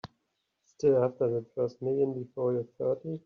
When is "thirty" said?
2.79-3.19